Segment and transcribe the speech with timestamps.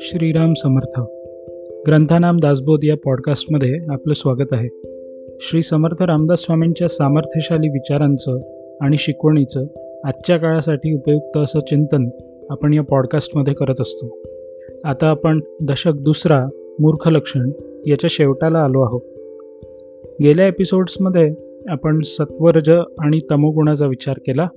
[0.00, 1.00] श्रीराम समर्थ.
[1.86, 4.68] ग्रंथानाम दासबोध या पॉडकास्टमध्ये आपलं स्वागत आहे.
[5.40, 8.38] श्री समर्थ रामदास स्वामींच्या सामर्थ्यशाली विचारांचं
[8.80, 9.64] आणि शिकवणीचं
[10.04, 12.08] आजच्या काळासाठी उपयुक्त असं चिंतन
[12.50, 14.18] आपण या पॉडकास्टमध्ये करत असतो.
[14.84, 16.46] आता आपण दशक दुसरा
[16.80, 17.50] मूर्ख लक्षण
[17.86, 19.02] याच्या शेवटाला आलो आहोत.
[20.22, 21.34] गेल्या एपिसोड्समध्ये
[21.68, 24.48] आपण सत्वरज आणि तमोगुणाचा विचार केला.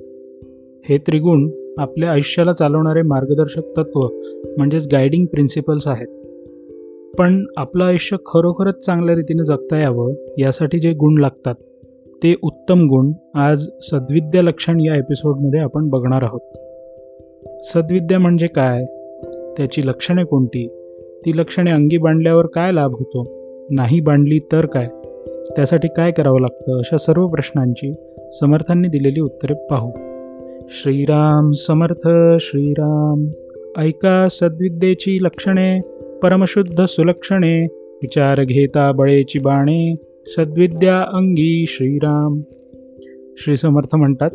[0.89, 4.07] हे त्रिगुण आपल्या आयुष्याला चालवणारे मार्गदर्शक तत्व
[4.57, 6.07] म्हणजेच गायडिंग प्रिन्सिपल्स आहेत.
[7.17, 11.55] पण आपलं आयुष्य खरोखरच चांगल्या रीतीने जगता यावं यासाठी जे गुण लागतात
[12.23, 16.41] ते उत्तम गुण आज सद्विद्या लक्षण या एपिसोडमध्ये आपण बघणार आहोत.
[17.65, 18.85] सद्विद्या म्हणजे काय?
[19.57, 20.67] त्याची लक्षणे कोणती?
[21.25, 23.25] ती लक्षणे अंगी बांधल्यावर काय लाभ होतो?
[23.71, 24.87] नाही बांधली तर काय?
[25.55, 26.77] त्यासाठी काय करावं लागतं?
[26.77, 27.93] अशा सर्व प्रश्नांची
[28.39, 30.06] समर्थांनी दिलेली उत्तरे पाहू.
[30.69, 33.27] श्रीराम समर्थ श्रीराम.
[33.77, 35.81] ऐका सद्विद्येची लक्षणे
[36.23, 37.63] परमशुद्ध सुलक्षणे
[38.01, 39.95] विचार घेता बळेची बाणे
[40.27, 42.41] सद्विद्या अंगी श्रीराम.
[43.37, 44.29] श्री समर्थ म्हणतात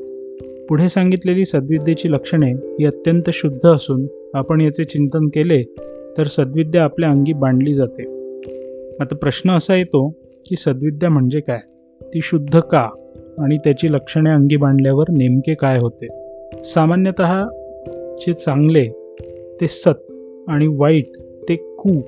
[0.68, 5.62] पुढे सांगितलेली सद्विद्येची लक्षणे ही अत्यंत शुद्ध असून आपण याचे चिंतन केले
[6.18, 8.02] तर सद्विद्या आपल्या अंगी बांधली जाते.
[9.00, 10.08] आता प्रश्न असा येतो
[10.48, 11.60] की सद्विद्या म्हणजे काय?
[12.02, 12.88] ती शुद्ध का?
[13.38, 16.21] आणि त्याची लक्षणे अंगी बांधल्यावर नेमके काय होते?
[16.54, 17.44] सामान्यतः
[18.18, 18.88] जे चांगले
[19.60, 20.12] ते सत
[20.48, 21.06] आणि वाईट
[21.48, 22.00] ते कू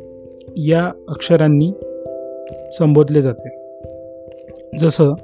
[0.56, 1.72] या अक्षरांनी
[2.78, 3.48] संबोधले जाते.
[4.78, 5.14] जसं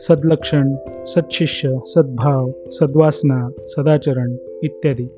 [0.00, 0.74] सदलक्षण
[1.06, 5.08] सत्शिष्य सद्भाव सद्वासना सदाचरण इत्यादी.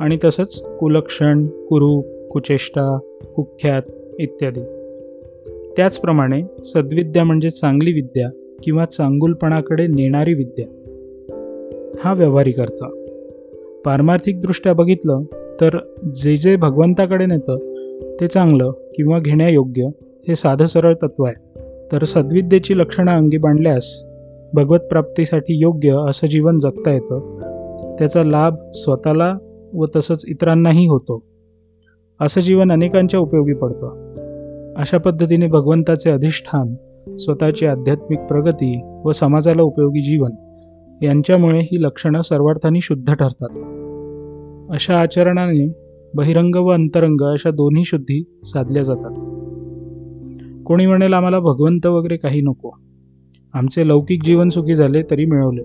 [0.00, 2.98] आणि तसंच कुलक्षण कुरूप कुचेष्टा
[3.36, 3.82] कुख्यात
[4.18, 4.60] इत्यादी.
[5.76, 8.30] त्याचप्रमाणे सद्विद्या म्हणजे चांगली विद्या
[8.62, 10.66] किंवा चांगुलपणाकडे नेणारी विद्या.
[11.98, 12.97] हा व्यवहारिक अर्थ.
[13.84, 15.22] पारमार्थिकदृष्ट्या बघितलं
[15.60, 15.78] तर
[16.14, 17.74] जे जे भगवंताकडे नेतं
[18.20, 19.82] ते चांगलं किंवा घेण्यायोग्य
[20.28, 21.48] हे साधं सरळ तत्त्व आहे.
[21.92, 24.04] तर सद्विद्येची लक्षणं अंगी बांधल्यास
[24.54, 27.38] भगवत प्राप्तीसाठी योग्य असं जीवन जगता येतं.
[27.98, 29.34] त्याचा लाभ स्वतःला
[29.74, 31.22] व तसंच इतरांनाही होतो.
[32.20, 34.08] असं जीवन अनेकांच्या उपयोगी पडतं.
[34.76, 36.74] अशा पद्धतीने भगवंताचे अधिष्ठान
[37.16, 40.30] स्वतःची आध्यात्मिक प्रगती व समाजाला उपयोगी जीवन
[41.02, 43.74] यांच्यामुळे ही लक्षणं सर्वार्थाने शुद्ध ठरतात.
[44.70, 45.72] अशा आचरणाने
[46.14, 49.10] बहिरंग व अंतरंग अशा दोन्ही शुद्धी साधल्या जातात.
[50.66, 52.70] कोणी म्हणेल आम्हाला भगवंत वगैरे काही नको.
[53.52, 55.62] आमचे लौकिक जीवन सुखी झाले तरी मिळवले.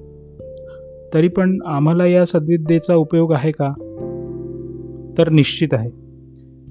[1.14, 3.74] तरी पण आम्हाला या सद्विद्येचा उपयोग आहे का?
[5.18, 5.90] तर निश्चित आहे.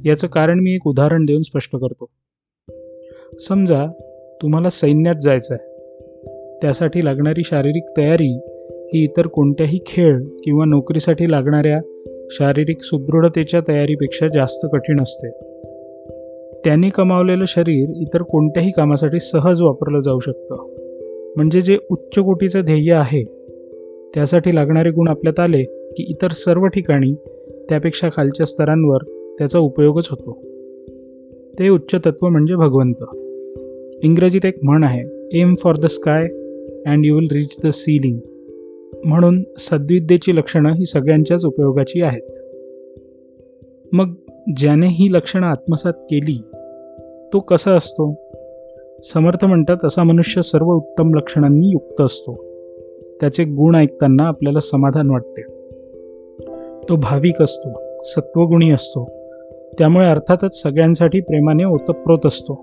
[0.08, 2.10] याचं कारण मी एक उदाहरण देऊन स्पष्ट करतो.
[3.48, 3.86] समजा
[4.42, 5.68] तुम्हाला सैन्यात जायचं आहे
[6.62, 8.40] त्यासाठी लागणारी शारीरिक तयारी
[8.94, 11.80] ही इतर कोणत्याही खेळ किंवा नोकरीसाठी लागणाऱ्या
[12.32, 15.30] शारीरिक सुदृढतेच्या तयारीपेक्षा जास्त कठीण असते.
[16.64, 20.74] त्यांनी कमावलेलं शरीर इतर कोणत्याही कामासाठी सहज वापरलं जाऊ शकतं.
[21.36, 23.24] म्हणजे जे उच्च कोटीचं ध्येय आहे
[24.14, 27.14] त्यासाठी लागणारे गुण आपल्यात आले की इतर सर्व ठिकाणी
[27.68, 28.98] त्यापेक्षा खालच्या स्तरांवर
[29.38, 30.38] त्याचा उपयोगच होतो.
[31.58, 33.04] ते उच्च तत्व म्हणजे भगवंत.
[34.02, 36.28] इंग्रजीत एक म्हण आहे aim for the sky
[36.86, 38.18] and you will reach the ceiling
[39.04, 42.44] म्हणून सद्विद्येची लक्षणं ही सगळ्यांच्याच उपयोगाची आहेत.
[43.92, 44.14] मग
[44.56, 46.42] ज्याने ही लक्षणं आत्मसात केली
[47.32, 48.14] तो कसा असतो?
[49.04, 52.44] समर्थ म्हणतात असा मनुष्य सर्व उत्तम लक्षणांनी युक्त असतो.
[53.20, 55.42] त्याचे गुण ऐकताना आपल्याला समाधान वाटते.
[56.88, 59.08] तो भाविक असतो सत्वगुणी असतो.
[59.78, 62.54] त्यामुळे अर्थातच सगळ्यांसाठी प्रेमाने ओतप्रोत असतो.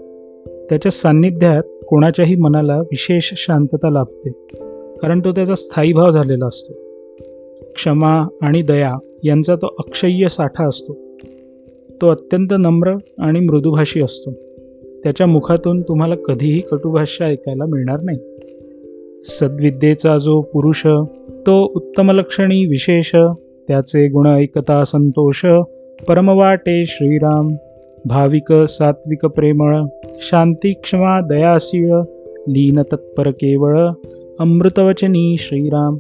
[0.70, 4.30] त्याच्या सान्निध्यात कोणाच्याही मनाला विशेष शांतता लाभते.
[5.02, 6.74] कारण तो त्याचा स्थायी भाव झालेला असतो.
[7.76, 8.94] क्षमा आणि दया
[9.24, 10.98] यांचा तो अक्षय्य साठा असतो.
[12.02, 14.32] तो अत्यंत नम्र आणि मृदुभाषी असतो.
[15.04, 18.20] त्याच्या मुखातून तुम्हाला कधीही कटुभाष्य ऐकायला मिळणार नाही.
[19.26, 20.88] सद्विद्येचा जो पुरुष
[21.48, 23.12] तो उत्तमलक्षणी विशेष
[23.68, 25.46] त्याचे गुण ऐकता संतोष
[26.08, 27.48] परमवाटे श्रीराम
[28.06, 31.94] भाविक सात्विक प्रेमळ शांती क्षमा दयाशीळ
[32.48, 33.88] लीन तत्पर केवळ
[34.40, 35.98] अमृतवचनी श्रीराम.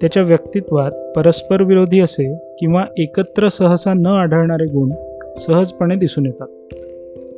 [0.00, 4.90] त्याच्या व्यक्तित्वात परस्पर विरोधी असे किंवा एकत्र सहसा न आढळणारे गुण
[5.46, 6.46] सहजपणे दिसून येतात.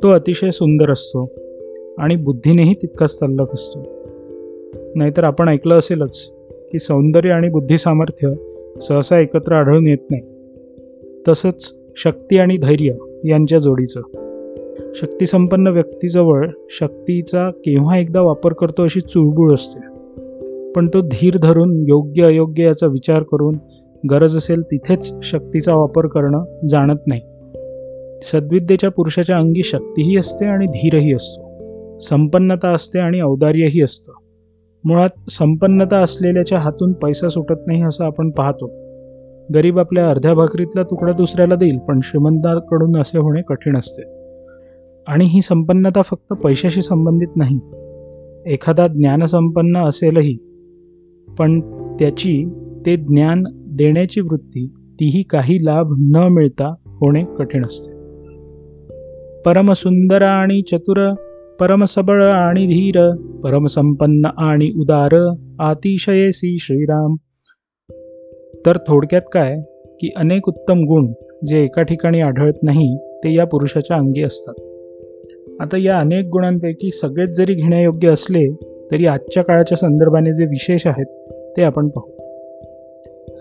[0.03, 1.31] तो अतिशय सुंदर असतो
[1.97, 3.83] आणि बुद्धीनेही तितकाच तल्लक असतो.
[4.95, 6.31] नाहीतर आपण ऐकलं असेलच
[6.71, 8.33] की सौंदर्य आणि बुद्धी सामर्थ्य
[8.81, 10.21] सहसा एकत्र आढळून येत नाही.
[11.27, 12.93] तसंच शक्ती आणि धैर्य
[13.25, 14.01] यांच्या जोडीचं.
[14.95, 19.88] शक्तिसंपन्न व्यक्तीजवळ शक्तीचा केव्हा एकदा वापर करतो अशी चुळबुळ असते.
[20.75, 23.57] पण तो धीर धरून योग्य अयोग्य याचा विचार करून
[24.11, 27.21] गरज असेल तिथेच शक्तीचा वापर करणं जाणत नाही.
[28.23, 31.49] सद्विद्येच्या पुरुषाच्या अंगी शक्तीही असते आणि धीरही असतो.
[31.99, 34.11] संपन्नता असते आणि औदार्यही असतं.
[34.83, 38.69] मुळात संपन्नता असलेल्याच्या हातून पैसा सुटत नाही असं आपण पाहतो.
[39.53, 44.01] गरीब आपल्या अर्ध्या भाकरीतला तुकडा दुसऱ्याला देईल पण श्रीमंताकडून असे होणे कठीण असते.
[45.07, 47.59] आणि ही संपन्नता फक्त पैशाशी संबंधित नाही.
[48.53, 50.37] एखादा ज्ञानसंपन्न असेलही
[51.37, 51.59] पण
[51.99, 52.45] त्याची
[52.85, 57.91] ते ज्ञान देण्याची वृत्ती तीही काही लाभ न मिळता होणे कठीण असते.
[59.45, 61.13] परमसुंदर आणि चतुर
[61.59, 67.15] परमसबळ आणि धीर परमसंपन्न आणि उदार अतिशयसी श्रीराम.
[68.65, 69.55] तर थोडक्यात काय?
[70.01, 71.13] की अनेक उत्तम गुण
[71.47, 74.53] जे एका ठिकाणी आढळत नाही ते या पुरुषाच्या अंगी असतात.
[75.61, 78.45] आता या अनेक गुणांपैकी सगळेच जरी घेण्यायोग्य असले
[78.91, 81.05] तरी आजच्या काळाच्या संदर्भाने जे विशेष आहेत
[81.57, 82.11] ते आपण पाहू.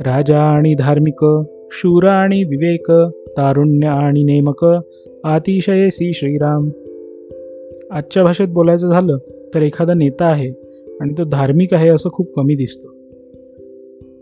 [0.01, 1.25] राजा आणि धार्मिक
[1.71, 2.91] शूर आणि विवेक
[3.29, 4.65] तारुण्य आणि नेमक
[5.25, 6.69] अतिशयसी श्रीराम.
[7.91, 9.19] आजच्या भाषेत बोलायचं झालं
[9.55, 10.49] तर एखादा नेता आहे
[11.01, 12.89] आणि तो धार्मिक आहे असं खूप कमी दिसतं.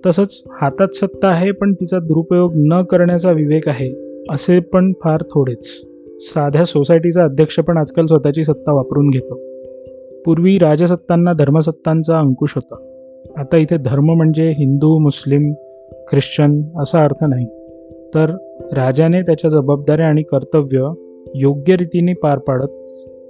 [0.06, 5.67] तसंच हातात सत्ता आहे पण तिचा दुरुपयोग न करण्याचा विवेक आहे असे पण फार थोडेच.
[6.20, 9.46] साध्या सोसायटीचा अध्यक्ष पण आजकाल स्वतःची सत्ता वापरून घेतो.
[10.26, 12.76] पूर्वी राजसत्तांना धर्मसत्तांचा अंकुश होता.
[13.37, 15.52] आता इथे धर्म म्हणजे हिंदू मुस्लिम
[16.11, 17.46] ख्रिश्चन असा अर्थ नाही.
[18.14, 18.31] तर
[18.73, 20.90] राजाने त्याच्या जबाबदाऱ्या आणि कर्तव्य
[21.34, 22.67] योग्य रीतीने पार पाडत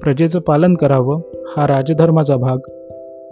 [0.02, 1.20] प्रजेचं पालन करावं
[1.56, 2.58] हा राजधर्माचा भाग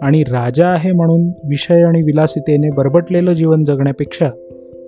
[0.01, 4.29] आणि राजा आहे म्हणून विषय आणि विलासितेने बरबटलेलं जीवन जगण्यापेक्षा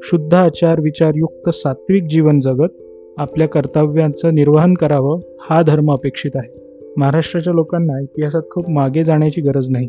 [0.03, 2.69] शुद्ध आचार विचारयुक्त सात्विक जीवन जगत
[3.17, 6.56] आपल्या कर्तव्यांचं निर्वहन करावं हा धर्म अपेक्षित आहे.
[6.97, 9.87] महाराष्ट्राच्या लोकांना इतिहासात खूप मागे जाण्याची गरज नाही.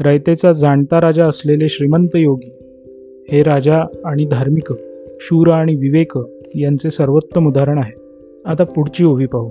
[0.00, 2.52] रयतेचा जाणता राजा असलेले श्रीमंत योगी
[3.32, 4.72] हे राजा आणि धार्मिक
[5.20, 6.12] शूर आणि विवेक
[6.54, 7.92] यांचे सर्वोत्तम उदाहरण आहे.
[8.46, 9.50] आता पुढची ओवी पाहू.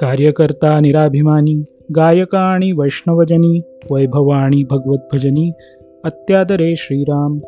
[0.00, 1.64] कार्यकर्ता निराभिमानी
[1.96, 3.60] गायका आणि वैष्णवजनी
[3.90, 5.52] वैभव आणि भगवतभजनी
[6.04, 7.38] अत्यादरे श्रीराम.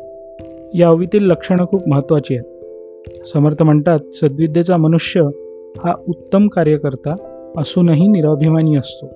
[0.73, 3.27] या ओवीतील लक्षणं खूप महत्त्वाची आहेत.
[3.33, 5.21] समर्थ म्हणतात सद्विद्येचा मनुष्य
[5.77, 9.07] हा उत्तम कार्यकर्ता असूनही निराभिमानी असतो.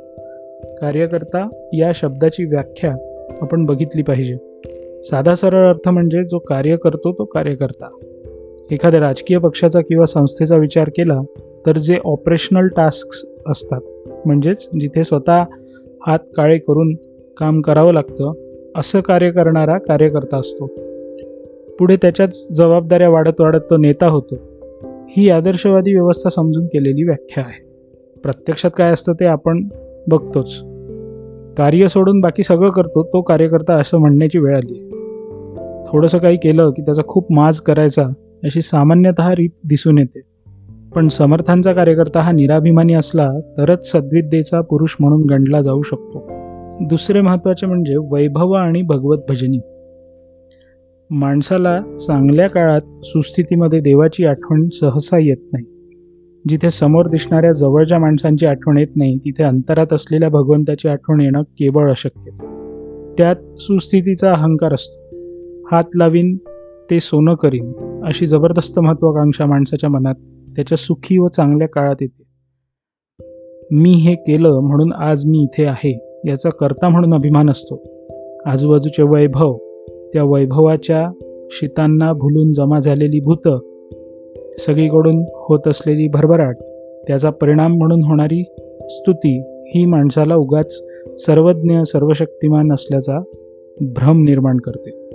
[0.82, 2.96] कार्यकर्ता या शब्दाची व्याख्या
[3.42, 4.38] आपण बघितली पाहिजे.
[5.04, 7.90] साधा सरळ अर्थ म्हणजे जो कार्य करतो तो कार्यकर्ता.
[8.72, 11.22] एखाद्या राजकीय पक्षाचा किंवा संस्थेचा विचार केला
[11.66, 13.82] तर जे ऑपरेशनल टास्क असतात
[14.26, 15.44] म्हणजेच जिथे स्वतः
[16.08, 16.94] हात काळे करून
[17.38, 18.34] काम करावं लागतं
[18.76, 20.66] असं कार्य करणारा कार्यकर्ता असतो.
[21.80, 24.36] पुढे त्याच्याच जबाबदाऱ्या वाढत वाढत तो नेता होतो.
[25.10, 27.75] ही आदर्शवादी व्यवस्था समजून केलेली व्याख्या आहे.
[28.26, 29.68] प्रत्यक्षात काय असतं ते आपण
[30.08, 30.60] बघतोच.
[31.58, 34.90] कार्य सोडून बाकी सगळं करतो तो कार्यकर्ता असं म्हणण्याची वेळ आली.
[35.88, 38.04] थोडंसं काही केलं की त्याचा खूप माज करायचा
[38.44, 40.22] अशी सामान्यतः रीत दिसून येते.
[40.96, 46.28] पण समर्थांचा कार्यकर्ता हा निराभिमानी असला तरच सद्विद्येचा पुरुष म्हणून गणला जाऊ शकतो.
[46.82, 49.60] दुसरे महत्त्वाचे म्हणजे वैभव आणि भगवत भजनी.
[51.10, 55.75] माणसाला चांगल्या काळात सुस्थितीमध्ये देवाची आठवण सहसा येत नाही.
[56.48, 61.90] जिथे समोर दिसणाऱ्या जवळच्या माणसांची आठवण येत नाही तिथे अंतरात असलेल्या भगवंताची आठवण येणं केवळ
[61.90, 62.32] अशक्य.
[63.18, 65.06] त्यात सुस्थितीचा अहंकार असतो.
[65.72, 66.38] हात लावीन
[66.92, 67.72] ते सोनं करीन
[68.06, 70.16] अशी जबरदस्त महत्वाकांक्षा माणसाच्या मनात
[70.56, 72.24] त्याच्या सुखी व चांगल्या काळात येते.
[73.72, 77.84] मी हे केलं म्हणून आज मी इथे आहे याचा करता म्हणून अभिमान असतो.
[78.46, 79.58] आजूबाजूचे वैभव
[80.14, 81.12] त्या वैभवाच्या
[81.52, 83.75] शितांना भुलून जमा झालेली भूतं
[84.60, 86.58] सगळीकडून होत असलेली भरभराट
[87.08, 88.44] त्याचा परिणाम म्हणून होणारी
[88.90, 90.84] स्तुती ही माणसाला उगाच
[91.20, 93.20] सर्वज्ञ सर्वशक्तिमान असल्याचा
[93.82, 95.10] भ्रम निर्माण करते.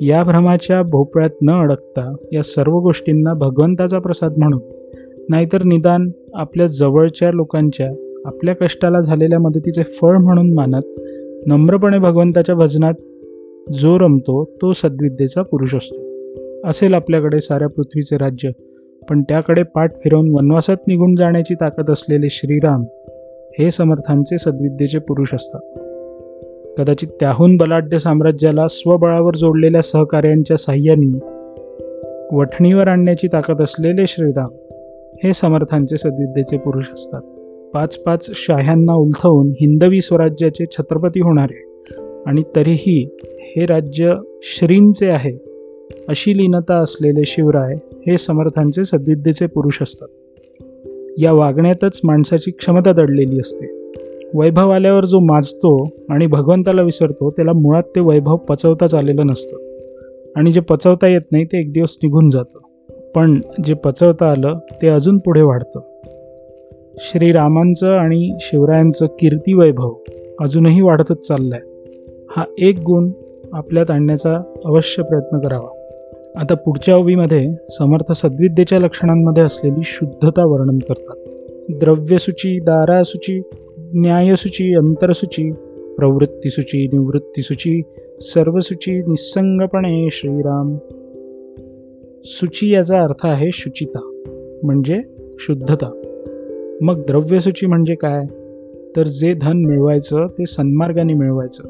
[0.00, 4.60] या भ्रमाच्या भोपळ्यात न अडकता या सर्व गोष्टींना भगवंताचा प्रसाद म्हणून
[5.28, 11.00] नाहीतर निदान आपल्या जवळच्या लोकांच्या आपल्या कष्टाला झालेल्या मदतीचे फळ म्हणून मानत
[11.46, 12.94] नम्रपणे भगवंताच्या भजनात
[13.72, 16.08] जो रमतो तो सद्विद्येचा पुरुष असतो.
[16.68, 18.50] असेल आपल्याकडे साऱ्या पृथ्वीचे राज्य.
[19.10, 22.84] पण त्याकडे पाठ फिरवून वनवासात निघून जाण्याची ताकद असलेले श्रीराम
[23.58, 25.60] हे समर्थांचे सद्विद्येचे पुरुष असतात.
[26.78, 31.18] कदाचित त्याहून बलाढ्य साम्राज्याला स्वबळावर जोडलेल्या सहकार्यांच्या साह्याने
[32.36, 34.50] वठणीवर आणण्याची ताकद असलेले श्रीराम
[35.24, 37.20] हे समर्थांचे सद्विद्येचे पुरुष असतात.
[37.74, 41.84] पाच पाच शाह्यांना उलथवून हिंदवी स्वराज्याचे छत्रपती होणारे
[42.26, 45.47] आणि तरीही हे राज्य श्रींचे आहे.
[46.08, 47.74] अशी लीनता असलेले शिवराय
[48.06, 50.08] हे समर्थांचे सद्विद्येचे पुरुष असतात.
[51.18, 53.92] या वागण्यातच माणसाची क्षमता दडलेली असते.
[54.34, 59.56] वैभव आल्यावर जो माजतो आणि भगवंताला विसरतो त्याला मुळात ते वैभव पचवताच आलेलं नसतं.
[60.36, 62.58] आणि जे पचवता येत नाही ते एक दिवस निघून जातं.
[63.14, 65.80] पण जे पचवता आलं ते अजून पुढे वाढतं.
[66.96, 69.94] श्रीरामांचं आणि शिवरायांचं कीर्ती वैभव
[70.40, 71.94] अजूनही वाढतच चाललं आहे
[72.36, 73.10] हा एक गुण
[73.52, 75.77] आपल्यात आणण्याचा अवश्य प्रयत्न करावा.
[76.38, 81.16] आता पुढच्या ओवीमध्ये समर्थ सद्विद्येच्या लक्षणांमध्ये असलेली शुद्धता वर्णन करतात.
[81.70, 83.42] द्रव्यसूची दारासूची
[83.78, 85.52] न्यायसूची अंतरसूची
[85.98, 87.82] प्रवृत्तीसूची निवृत्तीसूची
[88.20, 90.76] सर्वसूची निसंगपणे श्रीराम.
[92.24, 94.20] सूची याचा अर्थ आहे शुचिता
[94.62, 95.02] म्हणजे
[95.38, 96.02] शुद्धता.
[96.80, 98.24] मग द्रव्यसूची म्हणजे काय?
[98.96, 101.62] तर जे धन मिळवायचं ते सन्मार्गाने मिळवायचं.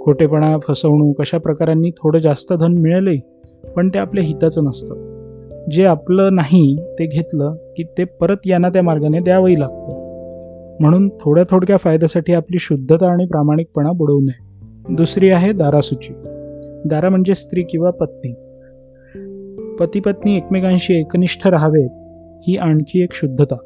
[0.00, 3.33] खोटेपणा फसवणूक अशा प्रकारांनी थोडं जास्त धन मिळाले
[3.64, 5.14] पण ते आपल्या हिताचं नसतं.
[5.70, 10.04] जे आपलं नाही ते घेतलं की ते परत यांना त्या मार्गाने द्यावंही लागतं.
[10.80, 14.44] म्हणून थोड्या थोडक्या फायद्यासाठी आपली शुद्धता आणि प्रामाणिकपणा बुडवू नये.
[14.94, 16.14] दुसरी आहे दारासूची.
[16.84, 18.32] दारा म्हणजे स्त्री किंवा पत्नी.
[19.76, 21.90] पती पत्नी एकमेकांशी एकनिष्ठ राहावेत
[22.48, 23.56] ही आणखी एक शुद्धता.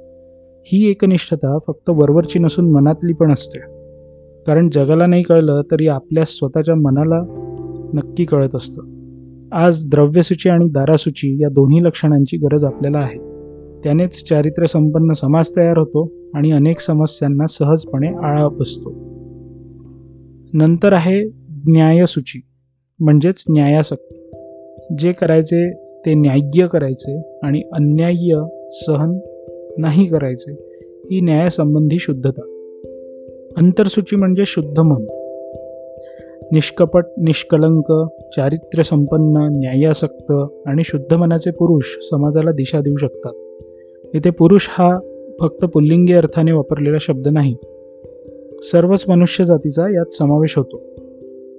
[0.62, 3.58] ही एकनिष्ठता फक्त वरवरची नसून मनातली पण असते.
[4.46, 7.22] कारण जगाला नाही कळलं तरी आपल्या स्वतःच्या मनाला
[7.94, 8.97] नक्की कळत असतं.
[9.52, 13.18] आज द्रव्यसूची आणि दारासूची या दोन्ही लक्षणांची गरज आपल्याला आहे.
[13.84, 18.90] त्यानेच चारित्र्यसंपन्न समाज तयार होतो आणि अनेक समस्यांना सहजपणे आळा बसतो.
[20.54, 21.20] नंतर आहे
[21.70, 22.40] न्यायसूची
[23.00, 24.30] म्हणजेच न्यायासक्ती.
[24.98, 25.72] जे करायचे
[26.06, 29.18] ते न्याय्य करायचे आणि अन्याय्य सहन
[29.78, 30.52] नाही करायचे
[31.10, 32.42] ही न्यायासंबंधी शुद्धता.
[33.56, 35.17] अंतरसूची म्हणजे शुद्ध मन.
[36.52, 37.92] निष्कपट निष्कलंक
[38.36, 40.32] चारित्र्यसंपन्न न्यायासक्त
[40.66, 43.32] आणि शुद्ध मनाचे पुरुष समाजाला दिशा देऊ शकतात.
[44.14, 44.98] येथे पुरुष हा
[45.40, 47.56] फक्त पुल्लिंगी अर्थाने वापरलेला शब्द नाही.
[48.62, 50.82] सर्वच मनुष्य जातीचा यात समावेश होतो.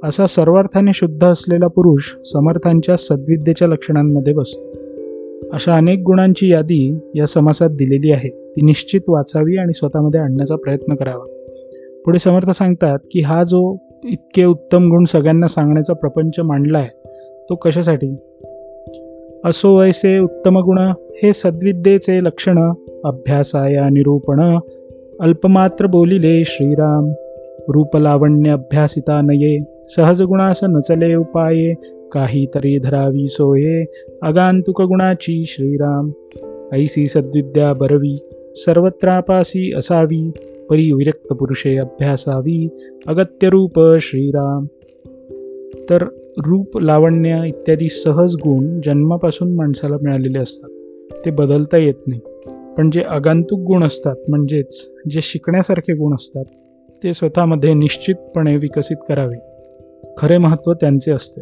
[0.04, 4.70] असा सर्वार्थाने शुद्ध असलेला पुरुष समर्थांच्या सद्विद्येच्या लक्षणांमध्ये बसतो.
[5.54, 8.30] अशा अनेक गुणांची यादी या समासात दिलेली आहे.
[8.30, 11.24] ती निश्चित वाचावी आणि स्वतःमध्ये आणण्याचा प्रयत्न करावा.
[12.06, 17.10] पुढे समर्थ सांगतात की हा जो इतके उत्तम गुण सगळ्यांना सांगण्याचा प्रपंच मांडला आहे
[17.50, 18.16] तो कशासाठी?
[19.46, 20.78] असो वैसे उत्तम गुण
[21.24, 22.72] हे सद्विद्येचे लक्षण
[23.04, 24.58] अभ्यासाया निरूपण
[25.20, 27.14] अल्पमात्र बोलिले श्रीराम
[27.70, 31.74] रूपलावण्य अभ्यासिता नये सहज गुणास नचले उपाये
[32.12, 36.12] काहीतरी धरावी सोये अगांतुक गुणाची श्रीराम
[36.74, 40.32] ऐसी सद्विद्या बरवी सर्वत्रापासी असावी
[40.70, 42.70] परी विरक्त पुरुषे अभ्यासावी
[43.08, 44.66] अगत्य रूप श्रीराम।
[45.90, 46.02] तर
[46.38, 50.70] रूप लावण्य इत्यादी सहज गुण जन्मापासून माणसाला मिळालेले असतात.
[51.26, 52.22] ते बदलता येत नाही.
[52.78, 56.44] पण जे आगांतुक गुण असतात म्हणजेच जे शिकण्यासारखे गुण असतात
[57.04, 59.38] ते स्वतःमध्ये निश्चितपणे विकसित करावे.
[60.18, 61.42] खरे महत्त्व त्यांचे असते.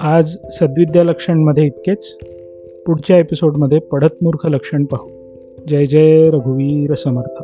[0.00, 2.18] आज सद्विद्या लक्षणमध्ये इतकेच.
[2.86, 5.08] पुढच्या एपिसोडमध्ये पढत मूर्ख लक्षण पाहू.
[5.68, 7.42] जय जय रघुवीर समर्थ.